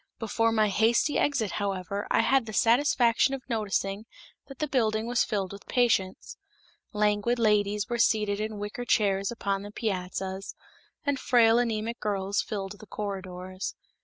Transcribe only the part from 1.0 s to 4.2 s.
exit, however, I had the satisfaction of noticing